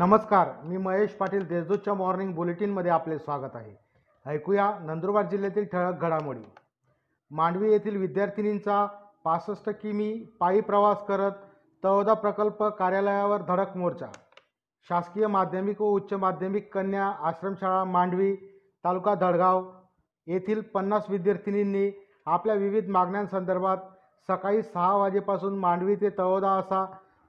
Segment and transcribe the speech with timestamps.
[0.00, 3.74] नमस्कार मी महेश पाटील देशदूतच्या मॉर्निंग बुलेटिनमध्ये आपले स्वागत आहे.
[4.26, 6.40] ऐकूया नंदुरबार जिल्ह्यातील ठळक घडामोडी.
[7.30, 8.84] मांडवी येथील विद्यार्थिनींचा
[9.24, 11.32] पासष्ट किमी पायी प्रवास करत
[11.82, 14.06] तळोदा प्रकल्प कार्यालयावर धडक मोर्चा.
[14.88, 18.34] शासकीय माध्यमिक व उच्च माध्यमिक कन्या आश्रमशाळा मांडवी
[18.84, 19.62] तालुका धडगाव
[20.26, 21.90] येथील पन्नास विद्यार्थिनींनी
[22.26, 23.76] आपल्या विविध मागण्यांसंदर्भात
[24.28, 26.84] सकाळी सहा वाजेपासून मांडवी ते तळोदा असा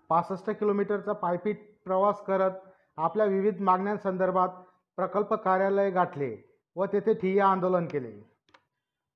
[0.10, 2.52] पासष्ट किलोमीटरचा पायपीट प्रवास करत
[2.98, 4.50] आपल्या विविध मागण्यांसंदर्भात
[4.98, 6.36] प्रकल्प कार्यालय गाठले
[6.76, 8.12] व तेथे ठिय्या आंदोलन केले.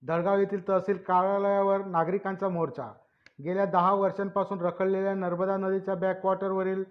[0.03, 2.91] दळगाव येथील तहसील कार्यालयावर नागरिकांचा मोर्चा.
[3.43, 6.83] गेल्या दहा वर्षांपासून रखडलेल्या नर्मदा नदीच्या बॅकवॉटरवरील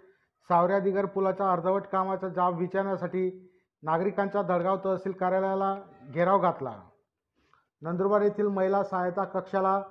[0.49, 3.51] सावऱ्या दिगर पुलाच्या अर्धवट कामाचा जाब विचारण्यासाठी
[3.83, 5.75] नागरिकांच्या दळगाव तहसील कार्यालयाला
[6.11, 6.81] घेराव घातला.
[7.83, 9.83] नंदुरबार येथील महिला सहायता कक्षाला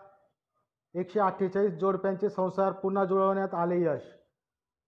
[0.94, 4.02] एकशे अठ्ठेचाळीस जोडप्यांचे संसार पुन्हा जुळवण्यात आले यश.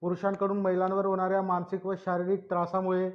[0.01, 3.09] पुरुषांकडून महिलांवर होणाऱ्या मानसिक व शारीरिक त्रासामुळे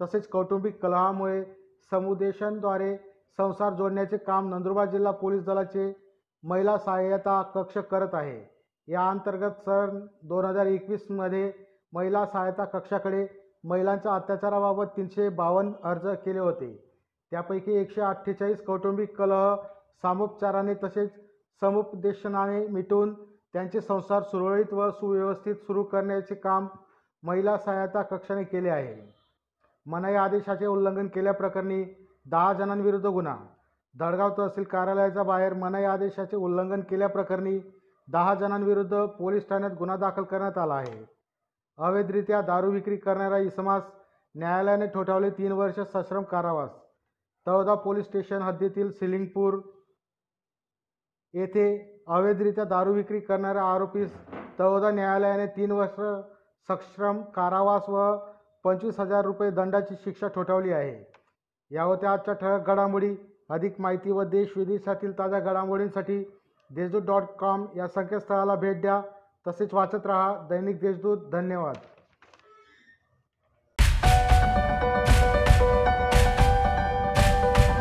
[0.00, 1.42] तसेच कौटुंबिक कलहामुळे
[1.90, 2.96] समुदेशनद्वारे
[3.38, 5.92] संसार जोडण्याचे काम नंदुरबार जिल्हा पोलीस दलाचे
[6.44, 8.40] महिला सहाय्यता कक्ष करत आहे.
[8.88, 11.50] या अंतर्गत सन दोन हजार एकवीसमध्ये
[11.92, 13.26] महिला सहायता कक्षाकडे
[13.64, 16.74] महिलांच्या अत्याचाराबाबत तीनशे बावन्न अर्ज केले होते.
[17.32, 19.54] त्यापैकी एकशे अठ्ठेचाळीस कौटुंबिक कलह
[20.02, 21.10] सामोपचाराने तसेच
[21.62, 23.14] समुपदेशनाने मिटून
[23.52, 26.66] त्यांचे संसार सुरळीत व सुव्यवस्थित सुरू करण्याचे काम
[27.22, 29.14] महिला सहायता कक्षाने केले आहे.
[29.86, 31.84] मनाई आदेशाचे उल्लंघन केल्याप्रकरणी
[32.30, 33.36] दहा जणांविरुद्ध गुन्हा.
[33.94, 37.58] दडगाव तहसील कार्यालयाच्या बाहेर मनाई आदेशाचे उल्लंघन केल्याप्रकरणी
[38.08, 41.04] दहा जणांविरुद्ध पोलीस ठाण्यात गुन्हा दाखल करण्यात आला आहे.
[41.78, 43.82] अवैधरित्या दारू विक्री करणाऱ्या इसमास
[44.34, 46.70] न्यायालयाने ठोठावले तीन वर्ष सश्रम कारावास.
[47.46, 49.58] तळोदा पोलीस स्टेशन हद्दीतील सिलिंगपूर
[51.34, 54.14] येथे अवैधरित्या दारू विक्री करणाऱ्या आरोपीस
[54.58, 56.00] तळोदा न्यायालयाने तीन वर्ष
[56.68, 58.16] सक्षम कारावास व
[58.64, 61.12] पंचवीस हजार रुपये दंडाची शिक्षा ठोठावली आहे.
[61.70, 63.16] या होत्या आजच्या ठळक घडामोडी
[63.50, 66.24] अधिक माहिती व देश विदेशातील ताज्या घडामोडींसाठी
[66.70, 69.02] देशदूत डॉट कॉम या संकेतस्थळाला भेट द्या.
[69.48, 71.18] तसेच वाचत रहा दैनिक देशदूत.
[71.32, 71.76] धन्यवाद.